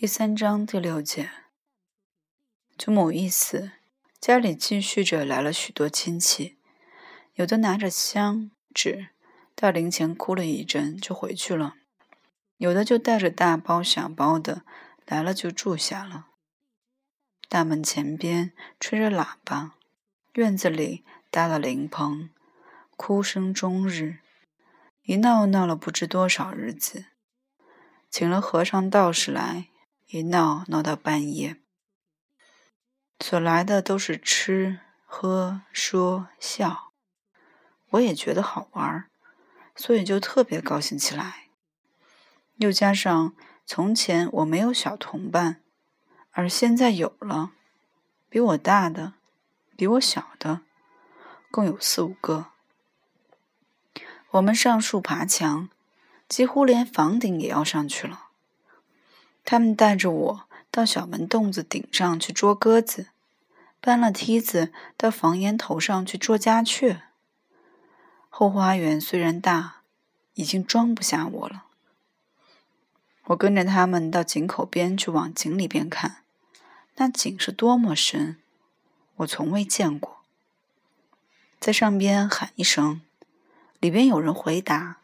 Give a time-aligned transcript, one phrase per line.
[0.00, 1.28] 第三章第六节，
[2.76, 3.72] 祖母一死，
[4.20, 6.56] 家里继续着来了许多亲戚，
[7.34, 9.08] 有的拿着香纸
[9.56, 11.74] 到灵前哭了一阵就回去了，
[12.58, 14.62] 有的就带着大包小包的
[15.04, 16.28] 来了就住下了。
[17.48, 19.74] 大门前边吹着喇叭，
[20.34, 22.30] 院子里搭了灵棚，
[22.96, 24.18] 哭声终日，
[25.02, 27.06] 一闹闹了不知多少日子，
[28.08, 29.66] 请了和尚道士来。
[30.10, 31.60] 一闹闹到半夜，
[33.20, 36.92] 所来的都是吃喝说笑，
[37.90, 39.10] 我也觉得好玩，
[39.76, 41.48] 所以就特别高兴起来。
[42.56, 43.34] 又加上
[43.66, 45.62] 从前我没有小同伴，
[46.30, 47.52] 而现在有了，
[48.30, 49.12] 比我大的，
[49.76, 50.62] 比我小的，
[51.50, 52.46] 共有四五个。
[54.30, 55.68] 我们上树爬墙，
[56.26, 58.27] 几乎连房顶也要上去了。
[59.50, 63.06] 他们带着我到小门洞子顶上去捉鸽子，
[63.80, 67.00] 搬了梯子到房檐头上去捉家雀。
[68.28, 69.76] 后花园虽然大，
[70.34, 71.64] 已经装不下我了。
[73.28, 76.16] 我跟着他们到井口边去往井里边看，
[76.96, 78.36] 那井是多么深，
[79.16, 80.18] 我从未见过。
[81.58, 83.00] 在上边喊一声，
[83.80, 84.98] 里边有人回答，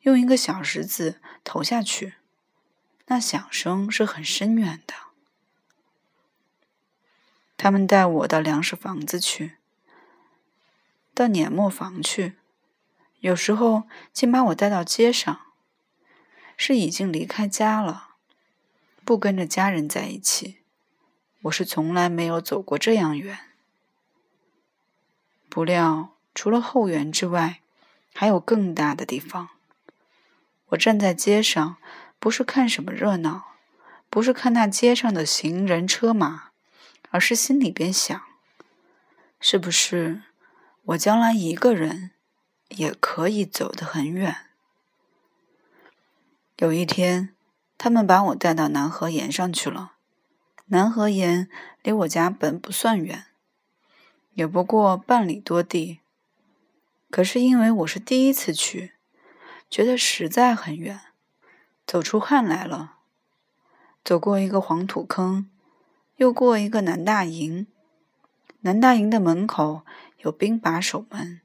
[0.00, 2.14] 用一个小石子投下去。
[3.06, 4.94] 那响声是很深远的。
[7.56, 9.56] 他们带我到粮食房子去，
[11.14, 12.36] 到碾磨房去，
[13.20, 15.40] 有时候竟把我带到街上。
[16.58, 18.14] 是已经离开家了，
[19.04, 20.58] 不跟着家人在一起。
[21.42, 23.38] 我是从来没有走过这样远。
[25.50, 27.60] 不料，除了后园之外，
[28.14, 29.50] 还有更大的地方。
[30.68, 31.76] 我站在街上。
[32.18, 33.56] 不是看什么热闹，
[34.10, 36.50] 不是看那街上的行人车马，
[37.10, 38.20] 而是心里边想：
[39.40, 40.22] 是不是
[40.84, 42.12] 我将来一个人
[42.68, 44.36] 也可以走得很远？
[46.56, 47.34] 有一天，
[47.76, 49.92] 他们把我带到南河沿上去了。
[50.68, 51.48] 南河沿
[51.82, 53.26] 离我家本不算远，
[54.32, 56.00] 也不过半里多地。
[57.08, 58.94] 可是因为我是第一次去，
[59.70, 61.00] 觉得实在很远。
[61.86, 62.96] 走出汗来了，
[64.04, 65.48] 走过一个黄土坑，
[66.16, 67.68] 又过一个南大营。
[68.60, 69.82] 南大营的门口
[70.18, 71.40] 有兵把守门。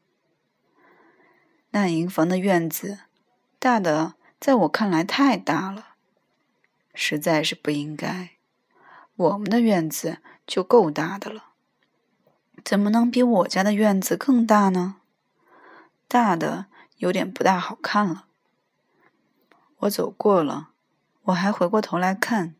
[1.69, 3.01] 那营房的院子
[3.59, 5.89] 大的，在我看来太大了，
[6.95, 8.31] 实在是不应该。
[9.15, 11.51] 我们的院子就够大的了，
[12.63, 14.95] 怎么能比我家的院子更大呢？
[16.07, 16.65] 大的
[16.97, 18.25] 有点不大好看了。
[19.81, 20.69] 我走过了，
[21.23, 22.55] 我还回过头来看。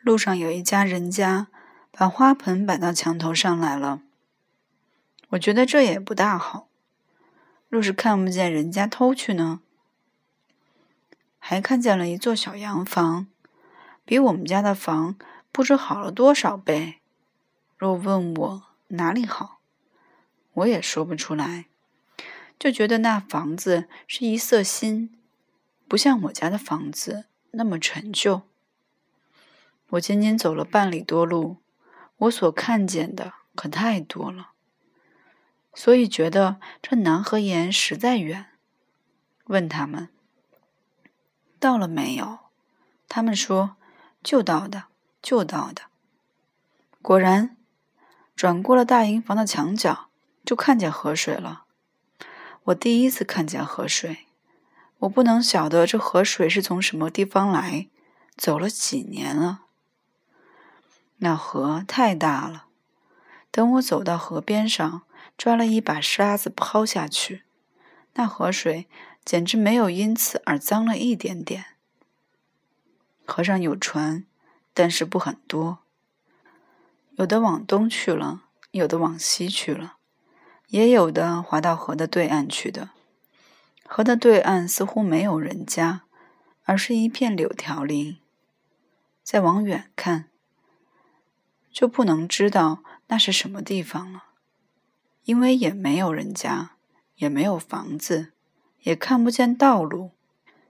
[0.00, 1.48] 路上有一家人家
[1.90, 4.02] 把花盆摆到墙头上来了。
[5.30, 6.68] 我觉得这也不大好。
[7.68, 9.60] 若是看不见人家偷去呢？
[11.38, 13.26] 还看见了一座小洋房，
[14.04, 15.16] 比我们家的房
[15.50, 17.00] 不知好了多少倍。
[17.76, 19.60] 若问我哪里好，
[20.52, 21.66] 我也说不出来，
[22.58, 25.16] 就觉得那房子是一色新。
[25.90, 28.42] 不像我家的房子那么陈旧。
[29.88, 31.56] 我仅仅走了半里多路，
[32.18, 34.50] 我所看见的可太多了，
[35.74, 38.46] 所以觉得这南河沿实在远。
[39.46, 40.10] 问他们
[41.58, 42.38] 到了没有，
[43.08, 43.74] 他们说
[44.22, 44.84] 就到的，
[45.20, 45.82] 就到的。
[47.02, 47.56] 果然，
[48.36, 50.08] 转过了大营房的墙角，
[50.44, 51.64] 就看见河水了。
[52.62, 54.28] 我第一次看见河水。
[55.00, 57.88] 我不能晓得这河水是从什么地方来，
[58.36, 59.62] 走了几年了。
[61.18, 62.66] 那河太大了，
[63.50, 65.02] 等我走到河边上，
[65.38, 67.44] 抓了一把沙子抛下去，
[68.14, 68.88] 那河水
[69.24, 71.64] 简直没有因此而脏了一点点。
[73.26, 74.26] 河上有船，
[74.74, 75.78] 但是不很多，
[77.16, 78.42] 有的往东去了，
[78.72, 79.96] 有的往西去了，
[80.68, 82.90] 也有的划到河的对岸去的。
[83.92, 86.02] 河的对岸似乎没有人家，
[86.62, 88.18] 而是一片柳条林。
[89.24, 90.26] 再往远看，
[91.72, 94.26] 就不能知道那是什么地方了，
[95.24, 96.76] 因为也没有人家，
[97.16, 98.30] 也没有房子，
[98.82, 100.12] 也看不见道路，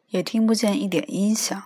[0.09, 1.63] 也听不见一点音响。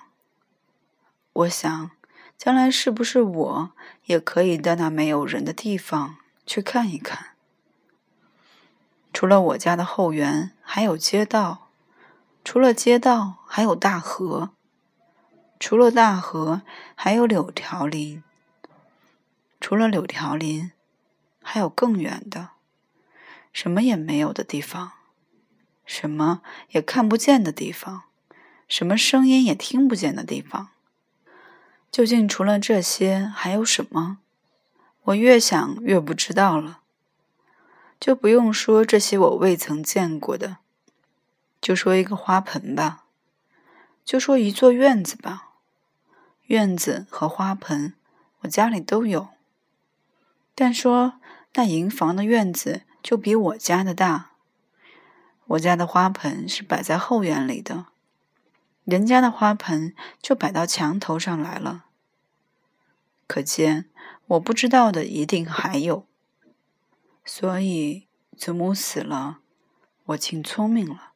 [1.35, 1.93] 我想，
[2.37, 3.73] 将来是不是我
[4.07, 7.34] 也可以到那没有人的地方去看一看？
[9.25, 11.71] 除了我家的后园，还有街道；
[12.45, 14.51] 除了街道，还有大河。
[15.59, 16.61] 除了大河，
[16.95, 18.23] 还有柳条林；
[19.63, 20.73] 除了柳条林，
[21.43, 22.51] 还有更远的，
[23.51, 24.93] 什么也没有的地方，
[25.87, 26.43] 什么
[26.73, 28.03] 也看不见的地方，
[28.69, 30.69] 什么声音也听不见的地方。
[31.91, 34.19] 究竟除了这些，还有什么？
[35.05, 36.81] 我越想越不知道了。
[37.99, 40.59] 就不用说这些我未曾见过的，
[41.61, 43.05] 就说一个花盆吧，
[44.05, 45.51] 就说一座院子吧。
[46.47, 47.95] 院子和花盆，
[48.41, 49.29] 我家里都有。
[50.55, 51.15] 但说
[51.55, 54.33] 那营房的院子就比我家的大，
[55.47, 57.87] 我家的花盆是摆在后院里的。
[58.85, 61.87] 人家的花盆就摆到墙头上来了，
[63.27, 63.87] 可见
[64.27, 66.07] 我不知道的一定还有。
[67.25, 68.07] 所以
[68.37, 69.39] 祖母死了，
[70.05, 71.14] 我竟聪明了。